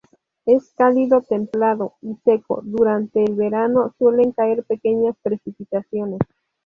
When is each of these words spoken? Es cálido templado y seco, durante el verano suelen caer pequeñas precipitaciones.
Es 0.47 0.71
cálido 0.73 1.21
templado 1.21 1.93
y 2.01 2.15
seco, 2.25 2.61
durante 2.63 3.23
el 3.23 3.35
verano 3.35 3.93
suelen 3.99 4.31
caer 4.31 4.63
pequeñas 4.63 5.15
precipitaciones. 5.21 6.17